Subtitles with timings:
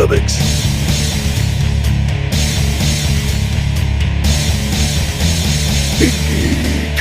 [0.00, 0.38] Comics.
[6.00, 6.96] Indie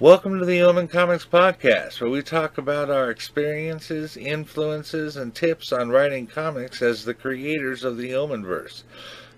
[0.00, 5.72] Welcome to the Omen Comics Podcast, where we talk about our experiences, influences, and tips
[5.72, 8.84] on writing comics as the creators of the Omenverse.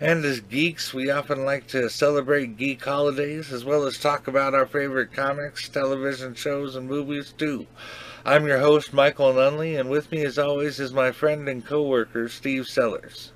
[0.03, 4.53] And as geeks, we often like to celebrate geek holidays, as well as talk about
[4.53, 7.67] our favorite comics, television shows, and movies too.
[8.27, 12.29] I'm your host, Michael Nunley, and with me as always is my friend and co-worker,
[12.29, 13.33] Steve Sellers.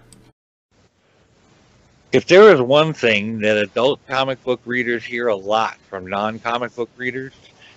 [2.15, 6.39] If there is one thing that adult comic book readers hear a lot from non
[6.39, 7.33] comic book readers,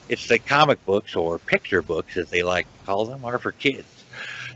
[0.10, 3.52] it's that comic books, or picture books as they like to call them, are for
[3.52, 3.88] kids.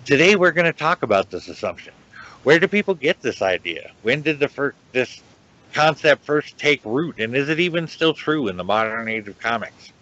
[0.06, 1.96] Today we're going to talk about this assumption.
[2.44, 3.90] Where do people get this idea?
[4.04, 5.20] When did the first, this
[5.74, 7.20] concept first take root?
[7.20, 9.94] And is it even still true in the modern age of comics?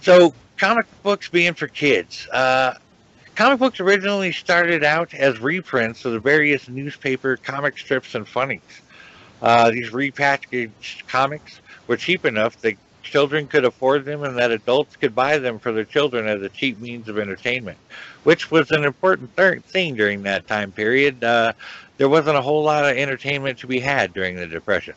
[0.00, 2.26] So, comic books being for kids.
[2.32, 2.76] Uh,
[3.40, 8.60] comic books originally started out as reprints of the various newspaper comic strips and funnies.
[9.40, 14.94] Uh, these repackaged comics were cheap enough that children could afford them and that adults
[14.94, 17.78] could buy them for their children as a cheap means of entertainment,
[18.24, 19.34] which was an important
[19.68, 21.24] thing during that time period.
[21.24, 21.54] Uh,
[21.96, 24.92] there wasn't a whole lot of entertainment to be had during the Depression.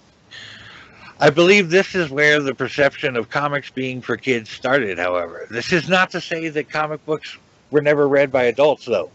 [1.17, 5.47] I believe this is where the perception of comics being for kids started, however.
[5.49, 7.37] This is not to say that comic books
[7.73, 9.09] were never read by adults, though.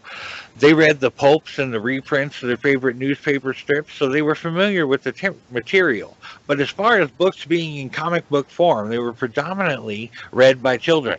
[0.57, 4.35] They read the pulps and the reprints of their favorite newspaper strips, so they were
[4.35, 6.17] familiar with the te- material.
[6.45, 10.75] But as far as books being in comic book form, they were predominantly read by
[10.75, 11.17] children.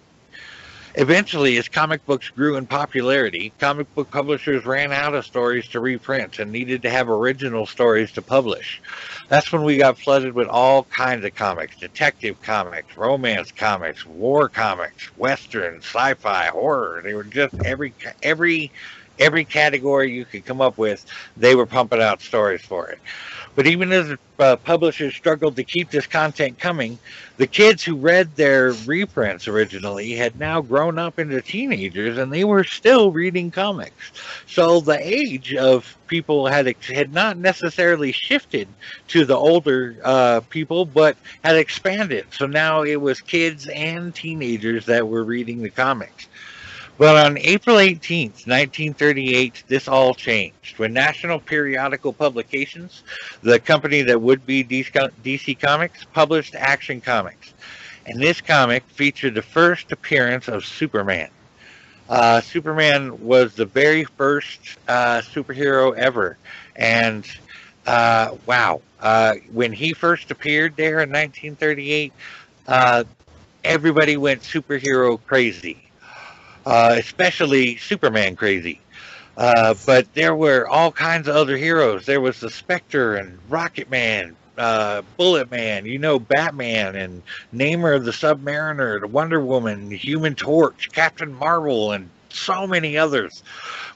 [0.96, 5.80] Eventually, as comic books grew in popularity, comic book publishers ran out of stories to
[5.80, 8.82] reprint and needed to have original stories to publish.
[9.28, 14.48] That's when we got flooded with all kinds of comics detective comics, romance comics, war
[14.48, 17.02] comics, western, sci fi, horror.
[17.04, 18.72] They were just every, every,
[19.20, 22.98] every category you could come up with, they were pumping out stories for it.
[23.56, 26.98] But even as uh, publishers struggled to keep this content coming,
[27.36, 32.44] the kids who read their reprints originally had now grown up into teenagers and they
[32.44, 34.12] were still reading comics.
[34.46, 38.68] So the age of people had had not necessarily shifted
[39.08, 42.26] to the older uh, people, but had expanded.
[42.32, 46.28] So now it was kids and teenagers that were reading the comics.
[47.00, 53.04] But on April 18th, 1938, this all changed when National Periodical Publications,
[53.40, 57.54] the company that would be DC Comics, published Action Comics.
[58.04, 61.30] And this comic featured the first appearance of Superman.
[62.06, 66.36] Uh, Superman was the very first uh, superhero ever.
[66.76, 67.26] And
[67.86, 72.12] uh, wow, uh, when he first appeared there in 1938,
[72.68, 73.04] uh,
[73.64, 75.89] everybody went superhero crazy
[76.66, 78.80] uh, especially Superman crazy.
[79.36, 82.04] Uh, but there were all kinds of other heroes.
[82.04, 87.22] There was the Spectre and Rocket Man, uh, Bullet Man, you know, Batman and
[87.54, 93.42] Namor the Submariner, the Wonder Woman, the Human Torch, Captain Marvel, and so many others.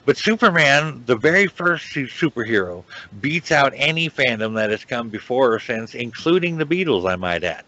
[0.07, 2.85] But Superman, the very first superhero,
[3.21, 7.45] beats out any fandom that has come before or since, including the Beatles, I might
[7.45, 7.65] add.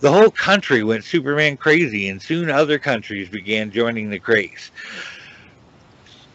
[0.00, 4.70] The whole country went Superman crazy, and soon other countries began joining the craze.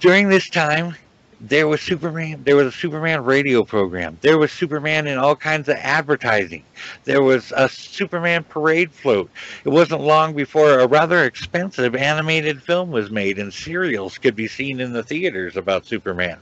[0.01, 0.95] During this time,
[1.39, 2.43] there was Superman.
[2.43, 4.17] There was a Superman radio program.
[4.19, 6.63] There was Superman in all kinds of advertising.
[7.05, 9.31] There was a Superman parade float.
[9.63, 14.47] It wasn't long before a rather expensive animated film was made, and serials could be
[14.47, 16.37] seen in the theaters about Superman.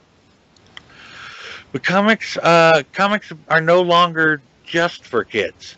[1.71, 5.75] But comics, uh, comics are no longer just for kids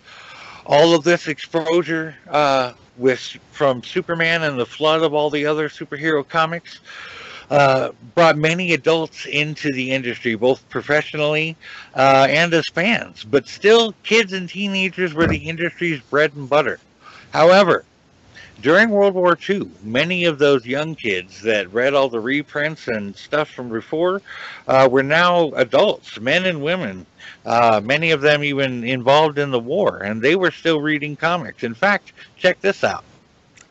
[0.65, 3.19] all of this exposure uh, with
[3.51, 6.79] from Superman and the flood of all the other superhero comics
[7.49, 11.55] uh, brought many adults into the industry, both professionally
[11.95, 13.23] uh, and as fans.
[13.23, 16.79] But still, kids and teenagers were the industry's bread and butter.
[17.31, 17.85] However,
[18.63, 23.13] during World War II, many of those young kids that read all the reprints and
[23.13, 24.21] stuff from before
[24.69, 27.05] uh, were now adults, men and women,
[27.45, 31.63] uh, many of them even involved in the war, and they were still reading comics.
[31.63, 33.03] In fact, check this out.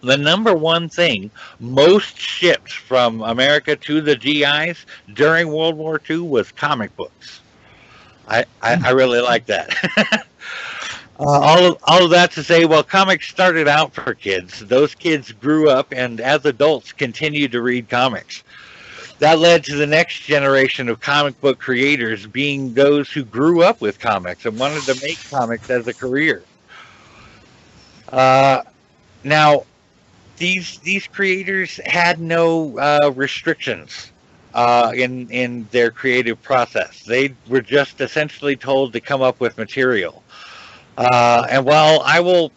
[0.03, 4.85] The number one thing most shipped from America to the GIs
[5.15, 7.41] during World War II was comic books.
[8.29, 10.27] I, I, I really like that.
[11.25, 14.61] Uh, all of, all of that to say, well, comics started out for kids.
[14.61, 18.43] Those kids grew up and, as adults, continued to read comics.
[19.21, 23.81] That led to the next generation of comic book creators being those who grew up
[23.81, 26.49] with comics and wanted to make comics as a career.
[28.09, 28.63] Uh,
[29.23, 29.67] now,
[30.37, 34.13] these these creators had no uh, restrictions
[34.55, 37.03] uh, in in their creative process.
[37.05, 40.25] They were just essentially told to come up with material.
[40.97, 42.53] Uh, and while I will,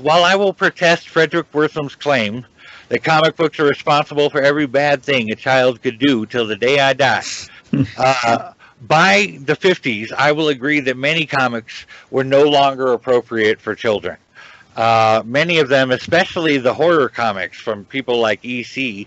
[0.00, 2.46] while I will protest Fredric Wertham's claim
[2.88, 6.56] that comic books are responsible for every bad thing a child could do till the
[6.56, 7.22] day I die,
[7.98, 8.52] uh,
[8.82, 14.16] by the 50s, I will agree that many comics were no longer appropriate for children.
[14.76, 19.06] Uh, many of them, especially the horror comics from people like EC,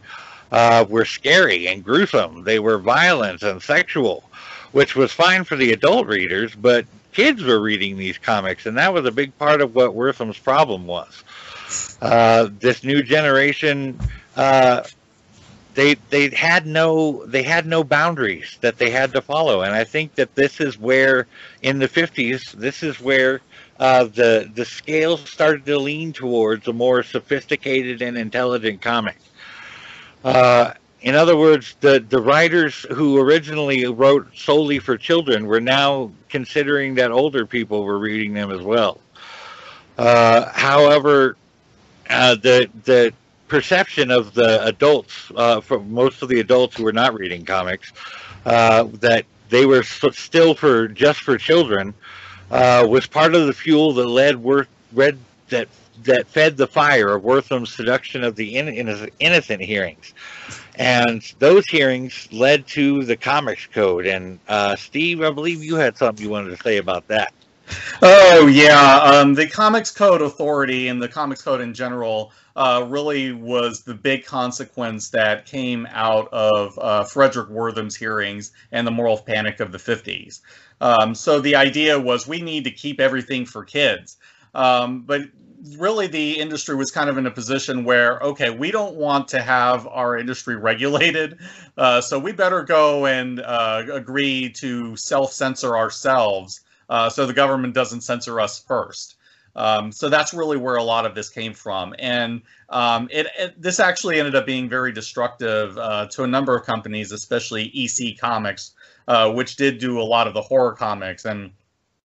[0.52, 2.44] uh, were scary and gruesome.
[2.44, 4.24] They were violent and sexual,
[4.72, 8.94] which was fine for the adult readers, but kids were reading these comics, and that
[8.94, 11.24] was a big part of what Wertham's problem was.
[12.02, 14.00] Uh, this new generation,
[14.36, 14.84] uh,
[15.74, 19.84] they they had no they had no boundaries that they had to follow, and I
[19.84, 21.28] think that this is where
[21.62, 23.42] in the fifties, this is where
[23.80, 29.18] uh, the the scales started to lean towards a more sophisticated and intelligent comic.
[30.24, 36.12] Uh, in other words, the, the writers who originally wrote solely for children were now
[36.28, 39.00] considering that older people were reading them as well.
[39.98, 41.38] Uh, however,
[42.10, 43.14] uh, the the
[43.48, 47.92] perception of the adults, uh, for most of the adults who were not reading comics,
[48.46, 51.94] uh, that they were still for just for children,
[52.52, 55.18] uh, was part of the fuel that led Worth, read
[55.50, 55.68] that
[56.04, 58.70] that fed the fire of Wertham's seduction of the in,
[59.20, 60.14] innocent hearings.
[60.76, 64.06] And those hearings led to the Comics Code.
[64.06, 67.34] And uh, Steve, I believe you had something you wanted to say about that.
[68.02, 69.00] Oh, yeah.
[69.04, 73.94] Um, the Comics Code Authority and the Comics Code in general uh, really was the
[73.94, 79.72] big consequence that came out of uh, Fredric Wertham's hearings and the moral panic of
[79.72, 80.42] the 50s.
[80.82, 84.18] Um, so the idea was we need to keep everything for kids.
[84.56, 85.22] Um, but
[85.78, 89.42] really the industry was kind of in a position where okay we don't want to
[89.42, 91.38] have our industry regulated
[91.78, 97.74] uh, so we better go and uh, agree to self-censor ourselves uh, so the government
[97.74, 99.16] doesn't censor us first.
[99.56, 101.94] Um, so that's really where a lot of this came from.
[102.00, 106.56] And um, it, it, this actually ended up being very destructive uh, to a number
[106.56, 108.74] of companies especially ec comics
[109.08, 111.52] uh, which did do a lot of the horror comics and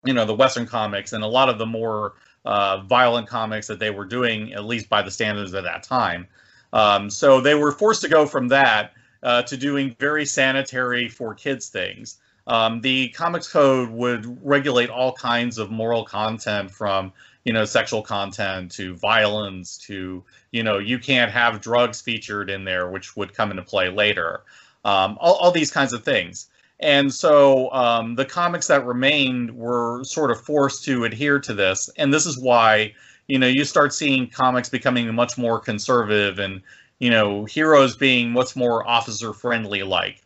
[0.03, 2.13] you know the western comics and a lot of the more
[2.47, 6.27] uh, violent comics that they were doing, at least by the standards at that time.
[6.71, 11.35] Um, so they were forced to go from that uh, to doing very sanitary for
[11.35, 12.17] kids things.
[12.47, 17.11] Um, the Comics Code would regulate all kinds of moral content from,
[17.43, 22.63] you know, sexual content to violence to, you know, you can't have drugs featured in
[22.63, 24.43] there, which would come into play later.
[24.85, 26.47] Um, all, all these kinds of things.
[26.79, 31.89] And so um, the comics that remained were sort of forced to adhere to this.
[31.97, 32.93] And this is why,
[33.27, 36.61] you know, you start seeing comics becoming much more conservative and,
[36.99, 40.23] you know, heroes being much more officer friendly like.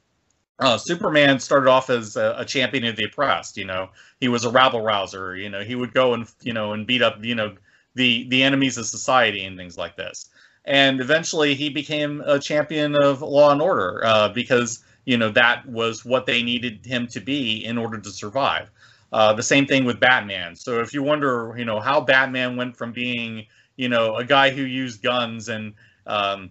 [0.60, 3.58] Uh, Superman started off as a, a, champion of the oppressed.
[3.58, 3.90] You know,
[4.20, 5.36] he was a rabble rouser.
[5.36, 7.56] You know, he would go and you know and beat up you know
[7.96, 10.30] the the enemies of society and things like this.
[10.66, 15.66] And eventually, he became a champion of law and order uh, because you know that
[15.68, 18.70] was what they needed him to be in order to survive.
[19.12, 20.56] Uh, the same thing with Batman.
[20.56, 24.52] So if you wonder, you know, how Batman went from being, you know, a guy
[24.52, 25.74] who used guns and,
[26.08, 26.50] um,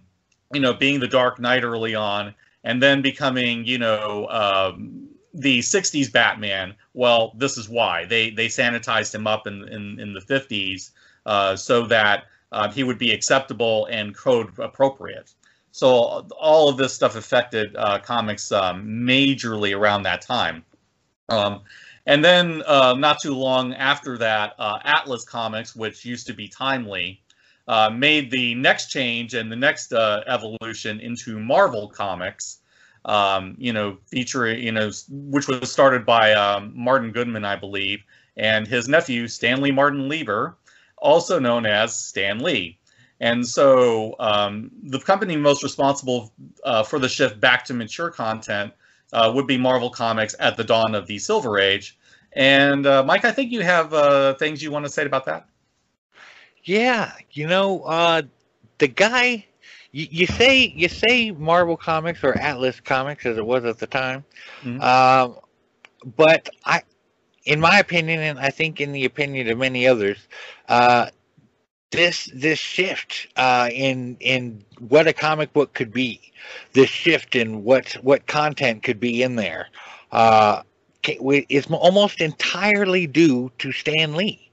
[0.53, 5.59] you know, being the Dark Knight early on, and then becoming, you know, um, the
[5.59, 6.75] '60s Batman.
[6.93, 10.91] Well, this is why they they sanitized him up in in, in the '50s
[11.25, 15.33] uh, so that uh, he would be acceptable and code appropriate.
[15.71, 20.63] So all of this stuff affected uh, comics um, majorly around that time.
[21.29, 21.61] Um,
[22.05, 26.47] and then uh, not too long after that, uh, Atlas Comics, which used to be
[26.47, 27.21] Timely,
[27.67, 32.57] uh, made the next change and the next uh, evolution into Marvel Comics.
[33.05, 38.03] Um, you know, featuring you know, which was started by um, Martin Goodman, I believe,
[38.37, 40.57] and his nephew Stanley Martin Lieber,
[40.97, 42.77] also known as Stan Lee.
[43.21, 46.33] And so um, the company most responsible
[46.65, 48.73] uh, for the shift back to mature content
[49.13, 51.99] uh, would be Marvel Comics at the dawn of the Silver Age.
[52.33, 55.47] And uh, Mike, I think you have uh, things you want to say about that.
[56.63, 58.23] Yeah, you know, uh,
[58.79, 59.45] the guy
[59.91, 63.87] you, you, say you say Marvel Comics or Atlas Comics as it was at the
[63.87, 64.23] time,
[64.63, 64.81] mm-hmm.
[64.81, 65.37] um,
[66.15, 66.81] but I
[67.45, 70.27] in my opinion, and I think in the opinion of many others,
[70.69, 71.09] uh,
[71.91, 76.19] this this shift uh, in in what a comic book could be,
[76.73, 79.67] this shift in what what content could be in there,
[80.11, 80.63] uh,
[81.03, 84.51] is almost entirely due to Stan Lee.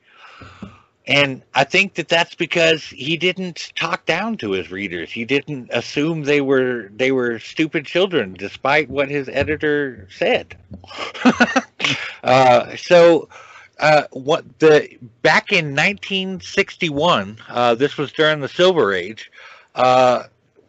[1.09, 5.11] And I think that that's because he didn't talk down to his readers.
[5.11, 10.55] He didn't assume they were they were stupid children, despite what his editor said.
[12.23, 13.31] uh, so,
[13.79, 14.89] uh, what the
[15.23, 19.31] back in 1961, uh, this was during the Silver Age.
[19.75, 20.25] Uh,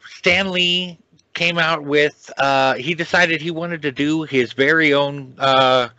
[0.06, 0.98] Stan Lee
[1.34, 2.32] came out with.
[2.38, 5.90] Uh, he decided he wanted to do his very own uh,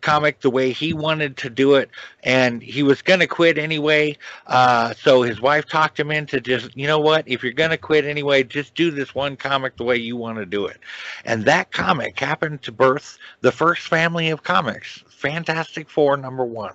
[0.00, 1.90] comic the way he wanted to do it,
[2.22, 4.16] and he was going to quit anyway.
[4.46, 7.24] Uh, so his wife talked him into just, you know what?
[7.26, 10.38] If you're going to quit anyway, just do this one comic the way you want
[10.38, 10.78] to do it.
[11.24, 16.74] And that comic happened to birth the first family of comics, Fantastic Four number one.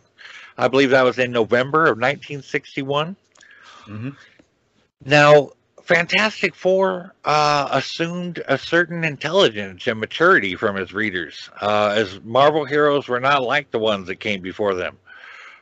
[0.58, 3.16] I believe that was in November of 1961.
[3.88, 4.10] Mm-hmm.
[5.06, 5.50] Now,
[5.84, 12.64] Fantastic Four uh, assumed a certain intelligence and maturity from his readers, uh, as Marvel
[12.64, 14.98] heroes were not like the ones that came before them.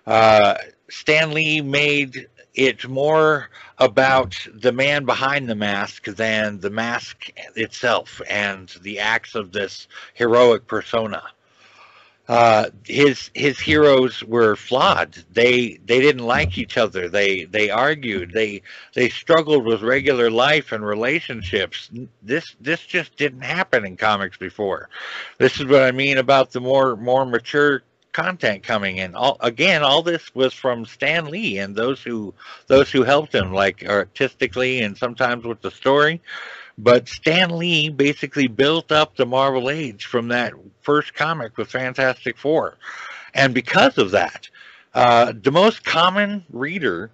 [0.05, 0.55] Uh,
[0.89, 3.49] Stan Lee made it more
[3.79, 9.87] about the man behind the mask than the mask itself and the acts of this
[10.13, 11.23] heroic persona
[12.31, 15.17] uh, his his heroes were flawed.
[15.33, 17.09] They they didn't like each other.
[17.09, 18.31] They they argued.
[18.31, 18.61] They
[18.93, 21.89] they struggled with regular life and relationships.
[22.23, 24.87] This this just didn't happen in comics before.
[25.39, 27.83] This is what I mean about the more more mature
[28.13, 29.13] content coming in.
[29.13, 32.33] All, again, all this was from Stan Lee and those who
[32.67, 36.21] those who helped him, like artistically and sometimes with the story.
[36.83, 42.39] But Stan Lee basically built up the Marvel Age from that first comic with Fantastic
[42.39, 42.77] Four.
[43.35, 44.49] And because of that,
[44.95, 47.11] uh, the most common reader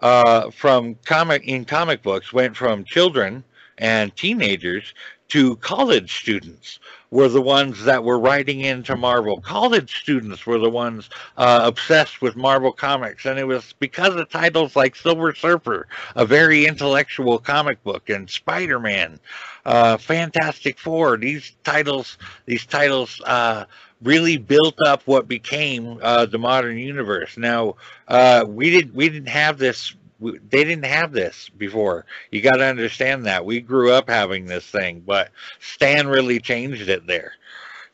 [0.00, 3.42] uh, from comic in comic books went from children
[3.78, 4.92] and teenagers
[5.28, 6.78] to college students
[7.10, 9.40] were the ones that were writing into Marvel.
[9.40, 14.28] College students were the ones uh, obsessed with Marvel comics, and it was because of
[14.28, 19.18] titles like Silver Surfer, a very intellectual comic book, and Spider Man,
[19.64, 21.16] uh, Fantastic Four.
[21.16, 23.20] These titles, these titles.
[23.24, 23.64] Uh,
[24.02, 27.38] really built up what became uh, the modern universe.
[27.38, 27.76] Now,
[28.08, 32.06] uh, we didn't we didn't have this we, they didn't have this before.
[32.30, 33.44] You got to understand that.
[33.44, 35.30] We grew up having this thing, but
[35.60, 37.32] Stan really changed it there.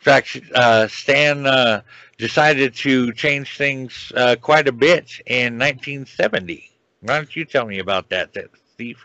[0.01, 1.83] In fact, uh, Stan uh,
[2.19, 6.71] decided to change things uh, quite a bit in 1970.
[7.01, 8.35] Why don't you tell me about that,
[8.75, 9.05] Steve?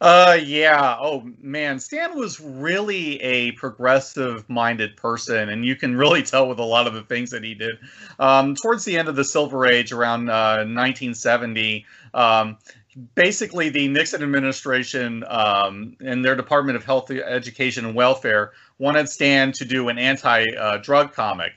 [0.00, 0.96] Uh, yeah.
[1.00, 6.64] Oh man, Stan was really a progressive-minded person, and you can really tell with a
[6.64, 7.76] lot of the things that he did.
[8.18, 12.58] Um, towards the end of the Silver Age, around uh, 1970, um,
[13.14, 19.52] basically the Nixon administration um, and their Department of Health, Education, and Welfare wanted Stan
[19.52, 21.52] to do an anti-drug uh, comic.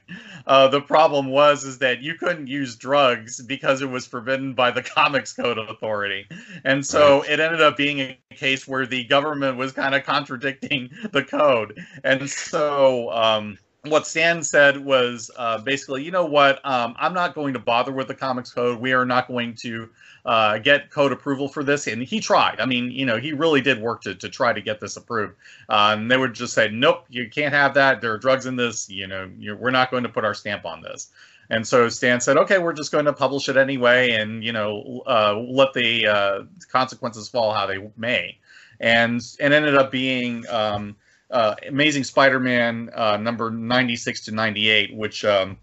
[0.45, 4.71] Uh, the problem was is that you couldn't use drugs because it was forbidden by
[4.71, 6.27] the Comics Code Authority,
[6.63, 7.31] and so right.
[7.31, 11.85] it ended up being a case where the government was kind of contradicting the code,
[12.03, 13.11] and so.
[13.11, 13.57] Um,
[13.89, 16.65] what Stan said was uh, basically, you know what?
[16.65, 18.79] Um, I'm not going to bother with the comics code.
[18.79, 19.89] We are not going to
[20.25, 21.88] uh, get code approval for this.
[21.88, 22.60] And he tried.
[22.60, 25.36] I mean, you know, he really did work to, to try to get this approved.
[25.70, 28.01] Uh, and they would just say, nope, you can't have that.
[28.01, 28.89] There are drugs in this.
[28.89, 31.10] You know, we're not going to put our stamp on this.
[31.50, 35.01] And so Stan said, okay, we're just going to publish it anyway and, you know,
[35.08, 38.38] uh, let the uh, consequences fall how they may.
[38.79, 40.98] And, and ended up being um,
[41.31, 45.57] uh, Amazing Spider-Man uh, number 96 to 98, which um,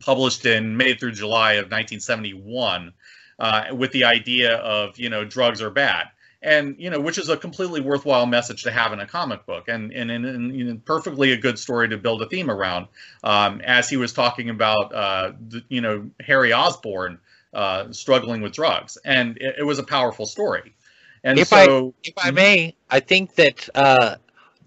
[0.00, 2.92] published in May through July of 1971
[3.38, 6.06] uh, with the idea of you know drugs are bad.
[6.44, 9.68] And you know which is a completely worthwhile message to have in a comic book.
[9.68, 12.88] And and, and, and you know, perfectly a good story to build a theme around.
[13.22, 17.18] Um, as he was talking about uh, the, you know harry osborn
[17.54, 18.98] uh, struggling with drugs.
[19.04, 20.74] And it, it, was a powerful story.
[21.22, 24.16] And if so I, if i may i think that uh,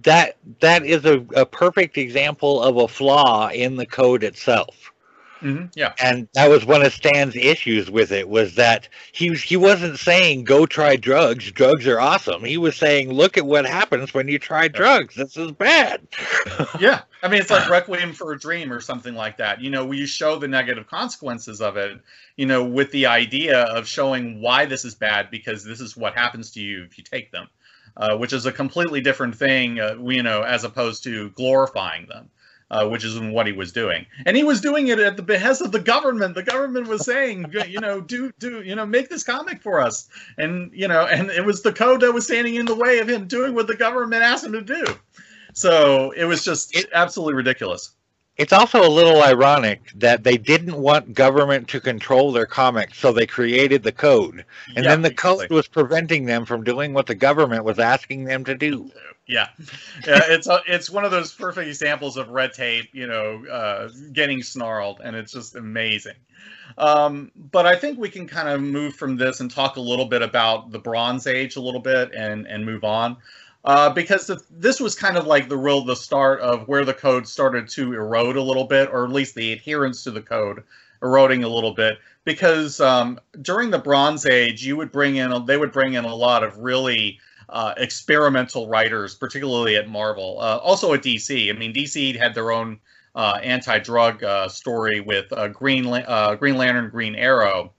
[0.05, 4.85] that that is a, a perfect example of a flaw in the code itself
[5.45, 5.65] Mm-hmm.
[5.75, 9.99] Yeah, and that was one of Stan's issues with it was that he he wasn't
[9.99, 11.51] saying go try drugs.
[11.51, 12.43] Drugs are awesome.
[12.43, 15.13] He was saying look at what happens when you try drugs.
[15.13, 16.01] This is bad.
[16.79, 19.61] yeah, I mean it's like Requiem for a Dream or something like that.
[19.61, 21.99] You know, you show the negative consequences of it.
[22.37, 26.15] You know, with the idea of showing why this is bad because this is what
[26.15, 27.49] happens to you if you take them,
[27.97, 29.79] uh, which is a completely different thing.
[29.79, 32.29] Uh, you know, as opposed to glorifying them.
[32.71, 34.05] uh, which is what he was doing.
[34.25, 36.35] And he was doing it at the behest of the government.
[36.35, 40.09] The government was saying, you know, do do you know, make this comic for us.
[40.37, 43.09] And you know, and it was the code that was standing in the way of
[43.09, 44.85] him doing what the government asked him to do.
[45.53, 47.91] So it was just it, absolutely ridiculous.
[48.37, 53.13] It's also a little ironic that they didn't want government to control their comics, so
[53.13, 54.43] they created the code.
[54.75, 55.47] And yeah, then the exactly.
[55.47, 58.91] code was preventing them from doing what the government was asking them to do.
[59.27, 59.47] Yeah,
[60.05, 63.89] yeah it's a, it's one of those perfect examples of red tape, you know, uh,
[64.11, 66.15] getting snarled, and it's just amazing.
[66.77, 70.05] Um, but I think we can kind of move from this and talk a little
[70.05, 73.17] bit about the Bronze Age a little bit, and and move on.
[73.65, 76.93] Uh, because the, this was kind of like the real the start of where the
[76.93, 80.63] code started to erode a little bit, or at least the adherence to the code
[81.01, 81.97] eroding a little bit.
[82.25, 86.15] Because um, during the Bronze Age, you would bring in they would bring in a
[86.15, 87.19] lot of really
[87.49, 91.49] uh, experimental writers, particularly at Marvel, uh, also at DC.
[91.49, 92.79] I mean, DC had their own
[93.15, 97.73] uh, anti-drug uh, story with uh, Green Green Lantern, Green Arrow,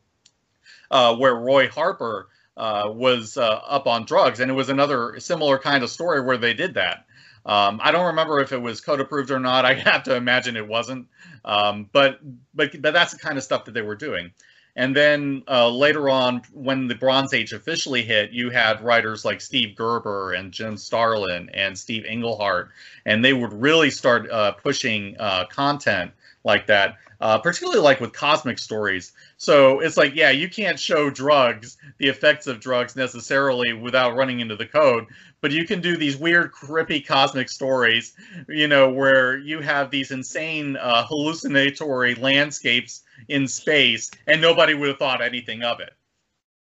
[0.90, 5.84] where Roy Harper uh, was uh, up on drugs, and it was another similar kind
[5.84, 7.06] of story where they did that.
[7.44, 9.64] Um, I don't remember if it was code approved or not.
[9.66, 11.08] I have to imagine it wasn't,
[11.44, 12.20] um, but
[12.54, 14.32] but but that's the kind of stuff that they were doing.
[14.78, 19.40] And then uh, later on, when the Bronze Age officially hit, you had writers like
[19.40, 22.70] Steve Gerber and Jim Starlin and Steve Englehart,
[23.06, 26.12] and they would really start uh, pushing uh, content
[26.44, 29.12] like that, uh, particularly like with cosmic stories.
[29.36, 34.40] So it's like, yeah, you can't show drugs, the effects of drugs necessarily without running
[34.40, 35.06] into the code,
[35.40, 38.14] but you can do these weird, creepy cosmic stories,
[38.48, 44.88] you know, where you have these insane uh, hallucinatory landscapes in space and nobody would
[44.88, 45.94] have thought anything of it.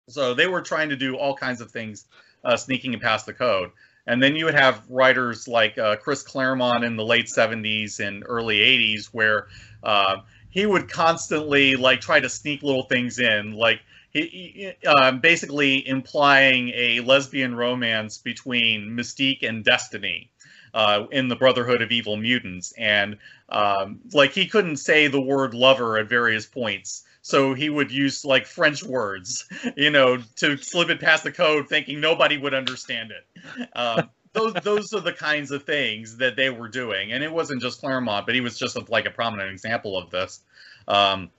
[0.09, 2.07] So they were trying to do all kinds of things,
[2.45, 3.71] uh, sneaking past the code.
[4.07, 8.25] And then you would have writers like uh, Chris Claremont in the late 70s and
[8.27, 9.49] early 80s, where
[9.83, 10.17] uh,
[10.59, 15.87] he would constantly like try to sneak little things in, like he, he uh, basically
[15.87, 20.31] implying a lesbian romance between Mystique and Destiny.
[20.75, 23.17] Uh, in the Brotherhood of Evil Mutants, and
[23.49, 28.23] um, like he couldn't say the word lover at various points, so he would use
[28.23, 33.13] like French words, you know, to slip it past the code, thinking nobody would understand
[33.13, 33.69] it.
[33.75, 37.61] Um, those those are the kinds of things that they were doing, and it wasn't
[37.63, 40.41] just Claremont, but he was just a, like a prominent example of this.
[40.87, 41.31] Um,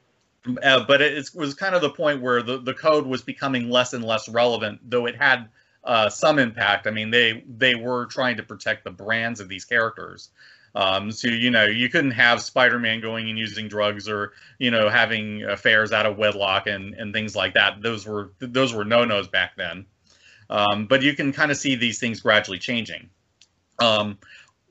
[0.64, 3.94] uh, but it was kind of the point where the, the code was becoming less
[3.94, 5.50] and less relevant, though it had
[5.84, 6.88] uh, some impact.
[6.88, 10.30] I mean, they they were trying to protect the brands of these characters.
[10.76, 14.90] Um, so you know, you couldn't have Spider-Man going and using drugs or you know
[14.90, 17.82] having affairs out of wedlock and and things like that.
[17.82, 19.86] Those were those were no-nos back then.
[20.50, 23.10] Um, but you can kind of see these things gradually changing.
[23.80, 24.18] Um,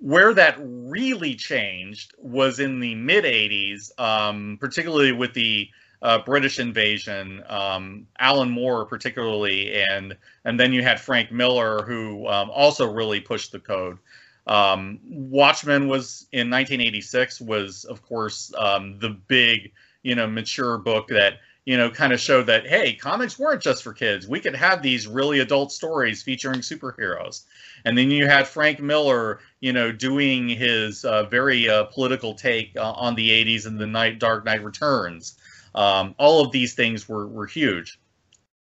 [0.00, 5.68] where that really changed was in the mid 80s, um, particularly with the
[6.02, 12.26] uh, British invasion, um, Alan Moore particularly, and and then you had Frank Miller who
[12.28, 13.98] um, also really pushed the code.
[14.46, 21.08] Um, Watchmen was in 1986 was of course um, the big you know mature book
[21.08, 21.34] that
[21.68, 24.26] you know, kind of showed that hey, comics weren't just for kids.
[24.26, 27.44] We could have these really adult stories featuring superheroes.
[27.84, 32.72] And then you had Frank Miller, you know, doing his uh, very uh, political take
[32.74, 35.36] uh, on the '80s and the Night Dark Knight Returns.
[35.74, 38.00] Um, all of these things were were huge.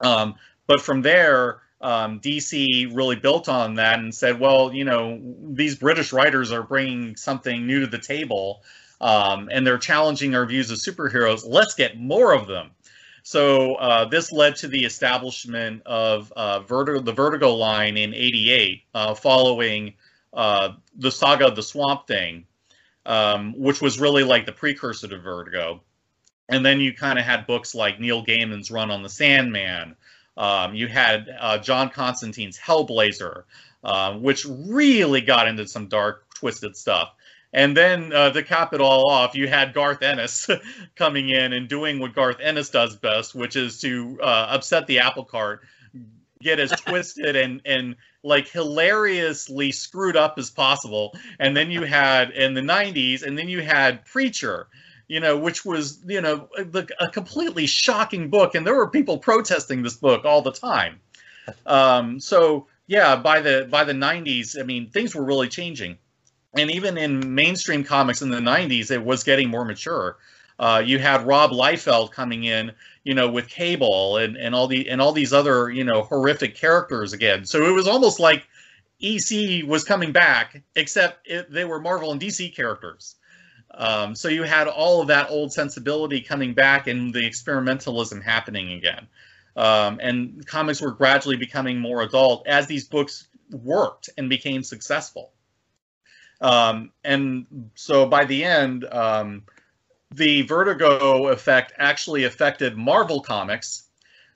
[0.02, 0.34] Um,
[0.66, 5.76] but from there, um, DC really built on that and said, well, you know, these
[5.76, 8.64] British writers are bringing something new to the table.
[9.00, 11.44] Um, and they're challenging our views of superheroes.
[11.46, 12.72] Let's get more of them.
[13.26, 18.84] So uh, this led to the establishment of uh, Vertigo, the Vertigo line in '88,
[18.94, 19.96] uh, following
[20.32, 22.46] uh, the saga of the Swamp Thing,
[23.08, 25.82] um, which was really like the precursor to Vertigo.
[26.50, 29.96] And then you kind of had books like Neil Gaiman's Run on the Sandman.
[30.38, 33.46] Um, you had uh, John Constantine's Hellblazer,
[34.22, 37.12] which really got into some dark, twisted stuff.
[37.56, 40.50] And then uh, to cap it all off, you had Garth Ennis
[40.98, 45.00] coming in and doing what Garth Ennis does best, which is to uh, upset the
[45.00, 45.62] apple cart,
[46.42, 51.16] get as twisted and and like hilariously screwed up as possible.
[51.40, 54.68] And then you had in the '90s, and then you had Preacher,
[55.08, 59.18] you know, which was you know a, a completely shocking book, and there were people
[59.18, 61.00] protesting this book all the time.
[61.66, 66.00] Um, so yeah, by the by the '90s, I mean things were really changing
[66.58, 70.18] and even in mainstream comics in the 90s it was getting more mature
[70.60, 72.72] uh, you had rob liefeld coming in
[73.04, 76.56] you know with cable and, and all the and all these other you know horrific
[76.56, 78.48] characters again so it was almost like
[79.02, 83.16] ec was coming back except it, they were marvel and dc characters
[83.76, 88.74] Um, so you had all of that old sensibility coming back and the experimentalism happening
[88.74, 89.08] again.
[89.58, 95.34] Um, and comics were gradually becoming more adult as these books worked and became successful.
[96.42, 99.44] Um, and so by the end, um,
[100.12, 103.84] the Vertigo effect actually affected Marvel Comics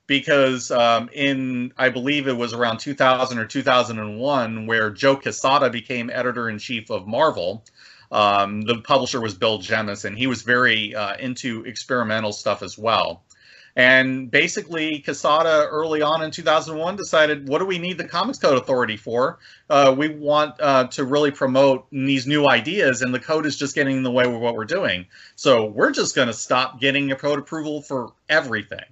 [0.07, 6.09] because um, in I believe it was around 2000 or 2001 where Joe Quesada became
[6.09, 7.63] editor in chief of Marvel.
[8.11, 12.75] Um, the publisher was Bill Jemas, and he was very uh, into experimental stuff as
[12.75, 13.23] well.
[13.75, 18.57] And basically, Quesada early on in 2001 decided, what do we need the Comics Code
[18.57, 19.39] Authority for?
[19.69, 23.75] Uh, we want uh, to really promote these new ideas, and the code is just
[23.75, 25.05] getting in the way of what we're doing.
[25.35, 28.85] So we're just going to stop getting a code approval for everything.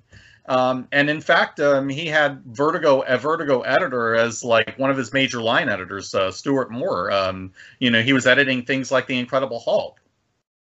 [0.48, 4.98] Um, and in fact, um, he had Vertigo, a Vertigo editor as like one of
[4.98, 7.12] his major line editors, uh, Stuart Moore.
[7.12, 10.00] Um, you know, he was editing things like the Incredible Hulk.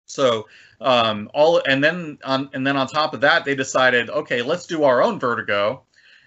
[0.09, 0.47] So
[0.81, 4.65] um, all, and then on, and then on top of that, they decided, okay, let's
[4.65, 5.83] do our own Vertigo,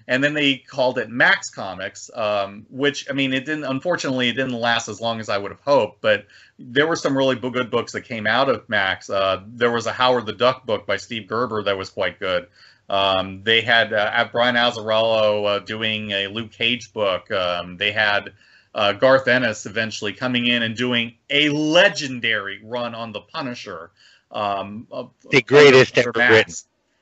[0.06, 3.64] and then they called it Max Comics, um, which I mean, it didn't.
[3.64, 6.00] Unfortunately, it didn't last as long as I would have hoped.
[6.00, 6.26] But
[6.58, 9.10] there were some really good books that came out of Max.
[9.10, 12.48] Uh, there was a Howard the Duck book by Steve Gerber that was quite good.
[12.88, 17.30] Um, they had uh, Brian Azzarello uh, doing a Luke Cage book.
[17.30, 18.32] Um, they had
[18.74, 23.90] uh, Garth Ennis eventually coming in and doing a legendary run on the Punisher.
[24.30, 24.86] Um,
[25.30, 26.54] the greatest ever written.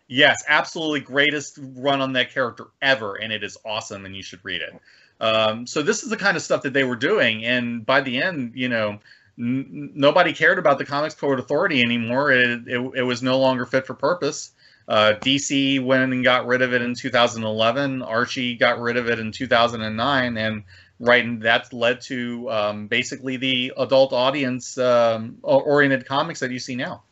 [0.09, 4.45] Yes, absolutely greatest run on that character ever, and it is awesome, and you should
[4.45, 4.75] read it.
[5.21, 8.21] Um, so this is the kind of stuff that they were doing, and by the
[8.21, 8.99] end, you know,
[9.39, 12.33] n- nobody cared about the Comics Code Authority anymore.
[12.33, 14.51] It, it, it was no longer fit for purpose.
[14.89, 18.03] Uh, DC went and got rid of it in 2011.
[18.03, 20.65] Archie got rid of it in 2009, and
[21.01, 26.59] right, and that led to um, basically the adult audience um, oriented comics that you
[26.59, 27.03] see now.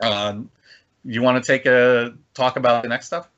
[0.00, 0.50] Um,
[1.04, 3.28] you want to take a talk about the next stuff?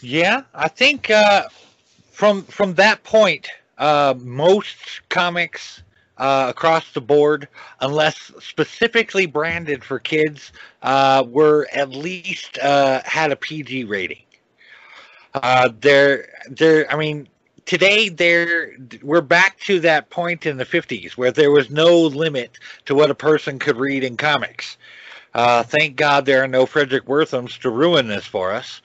[0.00, 1.48] Yeah, I think uh,
[2.10, 3.48] from from that point,
[3.78, 5.82] uh, most comics
[6.18, 7.48] uh, across the board,
[7.80, 10.52] unless specifically branded for kids,
[10.82, 14.22] uh, were at least uh, had a PG rating.
[15.34, 17.28] Uh, they're, they're, I mean,
[17.66, 22.58] today they're, we're back to that point in the 50s where there was no limit
[22.86, 24.78] to what a person could read in comics.
[25.34, 28.80] Uh, thank God there are no Fredric Werthams to ruin this for us.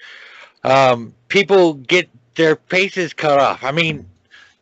[0.64, 3.64] Um, people get their faces cut off.
[3.64, 4.06] I mean,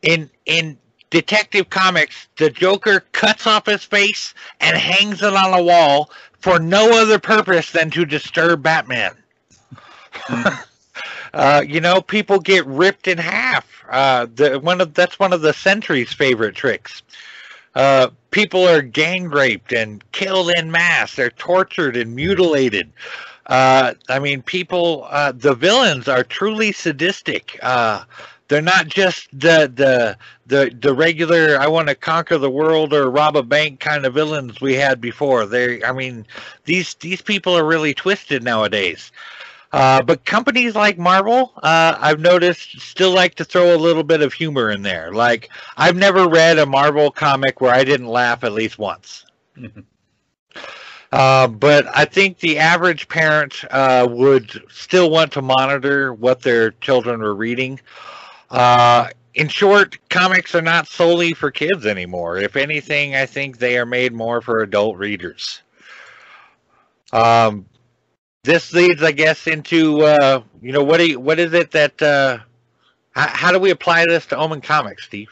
[0.01, 0.77] in in
[1.09, 6.59] Detective Comics, the Joker cuts off his face and hangs it on a wall for
[6.59, 9.15] no other purpose than to disturb Batman.
[11.33, 13.65] uh, you know, people get ripped in half.
[13.91, 17.03] Uh, the, one of that's one of the Sentry's favorite tricks.
[17.75, 21.15] Uh, people are gang raped and killed in mass.
[21.15, 22.91] They're tortured and mutilated.
[23.45, 25.07] Uh, I mean, people.
[25.09, 27.57] Uh, the villains are truly sadistic.
[27.61, 28.03] Uh,
[28.47, 33.09] they're not just the the the the regular I want to conquer the world or
[33.09, 35.45] rob a bank kind of villains we had before.
[35.45, 36.25] They I mean
[36.65, 39.11] these these people are really twisted nowadays.
[39.71, 44.21] Uh, but companies like Marvel, uh, I've noticed, still like to throw a little bit
[44.21, 45.13] of humor in there.
[45.13, 49.25] Like I've never read a Marvel comic where I didn't laugh at least once.
[51.11, 56.71] Uh, but I think the average parent uh, would still want to monitor what their
[56.71, 57.79] children are reading.
[58.49, 62.37] Uh, in short, comics are not solely for kids anymore.
[62.37, 65.61] If anything, I think they are made more for adult readers.
[67.11, 67.65] Um,
[68.43, 72.01] this leads, I guess, into uh, you know what do you, what is it that
[72.01, 72.39] uh,
[73.11, 75.29] how, how do we apply this to Omen Comics, Steve?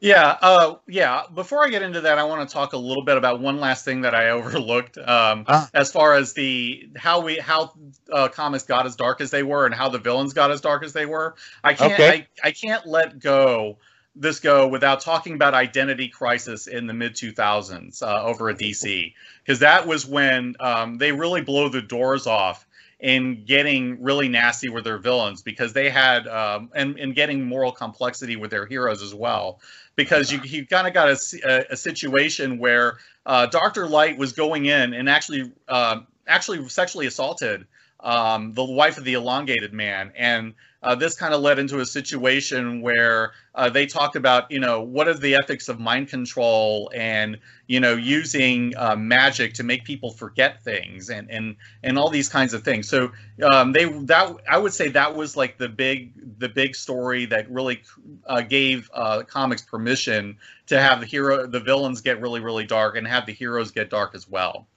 [0.00, 1.22] Yeah, uh, yeah.
[1.34, 3.84] Before I get into that, I want to talk a little bit about one last
[3.84, 5.68] thing that I overlooked, um, ah.
[5.74, 7.72] as far as the how we how
[8.12, 10.84] uh, comics got as dark as they were and how the villains got as dark
[10.84, 11.34] as they were.
[11.64, 12.26] I can't okay.
[12.42, 13.78] I, I can't let go
[14.16, 19.12] this go without talking about Identity Crisis in the mid 2000s uh, over at DC
[19.46, 22.66] because that was when um, they really blow the doors off
[22.98, 27.70] in getting really nasty with their villains because they had um, and, and getting moral
[27.70, 29.60] complexity with their heroes as well
[29.94, 33.86] because you, you kind of got a, a, a, situation where uh, Dr.
[33.86, 37.66] Light was going in and actually uh, actually sexually assaulted
[38.06, 40.12] um, the wife of the elongated man.
[40.16, 44.60] And uh, this kind of led into a situation where uh, they talked about, you
[44.60, 49.64] know, what are the ethics of mind control and, you know, using uh, magic to
[49.64, 52.88] make people forget things and and and all these kinds of things.
[52.88, 53.10] So
[53.42, 57.50] um, they that I would say that was like the big the big story that
[57.50, 57.82] really
[58.26, 62.96] uh, gave uh, comics permission to have the hero the villains get really really dark
[62.96, 64.68] and have the heroes get dark as well.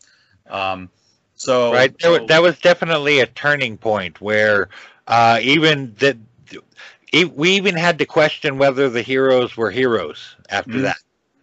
[0.50, 0.90] Um,
[1.40, 4.68] so right, so, that was definitely a turning point where
[5.08, 6.18] uh, even that
[7.34, 10.82] we even had to question whether the heroes were heroes after mm-hmm.
[10.84, 10.98] that.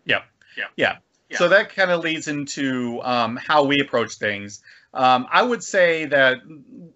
[0.04, 0.22] Yeah,
[0.56, 0.96] yeah, yeah.
[1.30, 1.38] yeah.
[1.38, 4.62] So that kind of leads into um, how we approach things.
[4.92, 6.38] Um, I would say that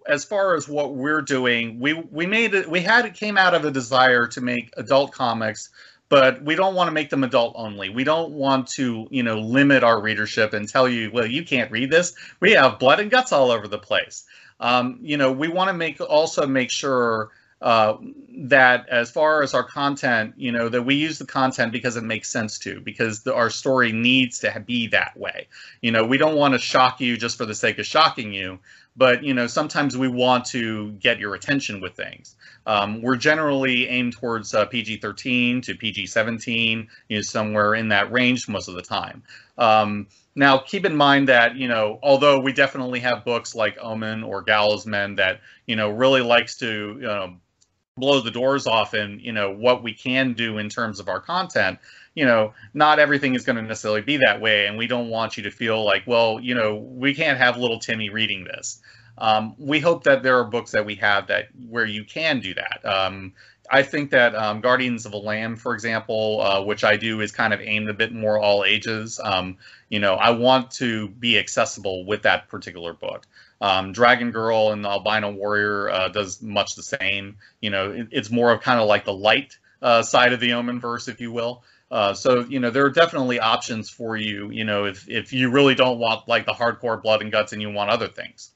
[0.07, 2.69] as far as what we're doing, we we made it.
[2.69, 5.69] We had it came out of a desire to make adult comics
[6.11, 7.87] but we don't want to make them adult only.
[7.87, 11.71] We don't want to, you know, limit our readership and tell you, well, you can't
[11.71, 12.13] read this.
[12.41, 14.25] We have blood and guts all over the place.
[14.59, 17.29] Um, you know, we want to make also make sure
[17.61, 17.95] uh,
[18.39, 22.03] that as far as our content, you know, that we use the content because it
[22.03, 25.47] makes sense to, because the, our story needs to be that way.
[25.81, 28.59] You know, we don't want to shock you just for the sake of shocking you
[28.95, 32.35] but you know sometimes we want to get your attention with things.
[32.65, 38.47] Um, we're generally aimed towards uh, pg-13 to pg-17 you know somewhere in that range
[38.47, 39.23] most of the time.
[39.57, 44.23] Um, now keep in mind that you know although we definitely have books like omen
[44.23, 47.35] or gallows men that you know really likes to you know,
[47.97, 51.19] blow the doors off and you know what we can do in terms of our
[51.19, 51.79] content
[52.13, 54.67] you know, not everything is going to necessarily be that way.
[54.67, 57.79] And we don't want you to feel like, well, you know, we can't have little
[57.79, 58.81] Timmy reading this.
[59.17, 62.53] Um, we hope that there are books that we have that where you can do
[62.55, 62.81] that.
[62.83, 63.33] Um,
[63.69, 67.31] I think that um, Guardians of the Lamb, for example, uh, which I do, is
[67.31, 69.19] kind of aimed a bit more all ages.
[69.23, 69.57] Um,
[69.89, 73.25] you know, I want to be accessible with that particular book.
[73.61, 77.37] Um, Dragon Girl and the Albino Warrior uh, does much the same.
[77.61, 80.53] You know, it, it's more of kind of like the light uh, side of the
[80.53, 81.63] Omen verse, if you will.
[81.91, 84.49] Uh, so you know there are definitely options for you.
[84.49, 87.61] You know if if you really don't want like the hardcore blood and guts and
[87.61, 88.51] you want other things.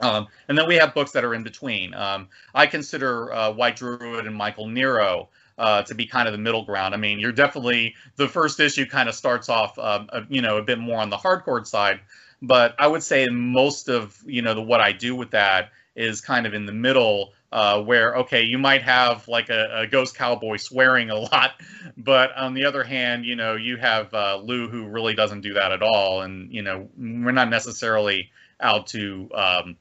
[0.00, 1.94] Um, and then we have books that are in between.
[1.94, 6.38] Um, I consider uh, White Druid and Michael Nero uh, to be kind of the
[6.38, 6.92] middle ground.
[6.92, 10.58] I mean, you're definitely the first issue kind of starts off, um, a, you know,
[10.58, 12.00] a bit more on the hardcore side,
[12.42, 16.20] but I would say most of you know the what I do with that is
[16.20, 20.16] kind of in the middle uh, where okay you might have like a, a, ghost
[20.16, 21.52] cowboy swearing a lot
[21.96, 25.54] but on the other hand you know you have uh, lou who really doesn't do
[25.54, 28.30] that at all and you know we're not necessarily
[28.60, 29.76] out to um,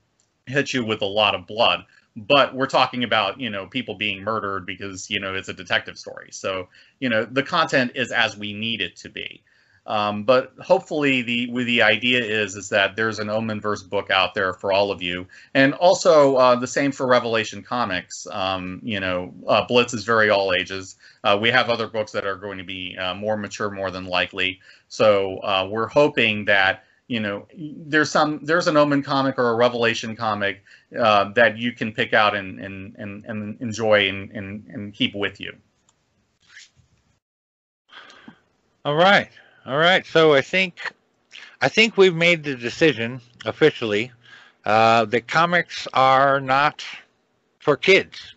[0.45, 4.23] hit you with a lot of blood but we're talking about you know people being
[4.23, 6.29] murdered because you know it's a detective story.
[6.31, 9.43] So you know the content is as we need it to be
[9.87, 14.53] um, but hopefully, the the idea is is that there's an Omenverse book out there
[14.53, 18.25] for all of you, and also uh, the same for Revelation Comics.
[18.31, 20.95] Um, you know, uh, Blitz is very all ages.
[21.23, 24.05] Uh, we have other books that are going to be uh, more mature, more than
[24.05, 24.59] likely.
[24.87, 29.55] So uh, we're hoping that you know there's some there's an Omen comic or a
[29.55, 30.63] Revelation comic
[30.99, 35.13] uh, that you can pick out and and and, and enjoy and, and and keep
[35.13, 35.55] with you.
[38.83, 39.29] All right.
[39.65, 40.05] All right.
[40.05, 40.93] So I think
[41.59, 44.11] I think we've made the decision officially
[44.63, 46.85] uh, that comics are not
[47.59, 48.35] for kids.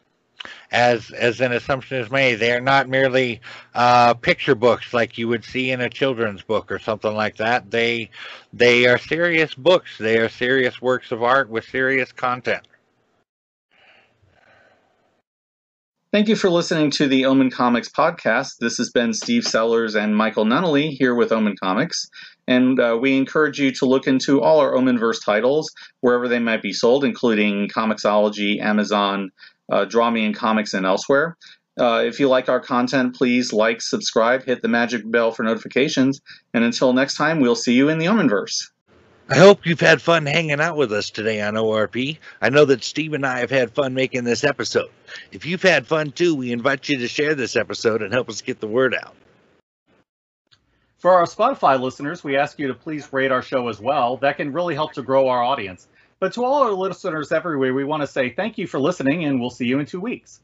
[0.70, 3.40] As as an assumption is made, they are not merely
[3.74, 7.70] uh, picture books like you would see in a children's book or something like that.
[7.70, 8.10] They
[8.52, 9.98] they are serious books.
[9.98, 12.66] They are serious works of art with serious content.
[16.10, 18.56] Thank you for listening to the Omen Comics podcast.
[18.60, 22.08] This has been Steve Sellers and Michael Nunnally here with Omen Comics.
[22.46, 26.62] And uh, we encourage you to look into all our Omenverse titles, wherever they might
[26.62, 29.28] be sold, including Comixology, Amazon,
[29.70, 31.36] uh, Draw Me in Comics, and elsewhere.
[31.78, 36.22] Uh, if you like our content, please like, subscribe, hit the magic bell for notifications.
[36.54, 38.70] And until next time, we'll see you in the Omenverse.
[39.30, 42.16] I hope you've had fun hanging out with us today on ORP.
[42.40, 44.88] I know that Steve and I have had fun making this episode.
[45.32, 48.40] If you've had fun too, we invite you to share this episode and help us
[48.40, 49.14] get the word out.
[50.96, 54.16] For our Spotify listeners, we ask you to please rate our show as well.
[54.16, 55.88] That can really help to grow our audience.
[56.20, 59.38] But to all our listeners everywhere, we want to say thank you for listening, and
[59.38, 60.40] we'll see you in two weeks.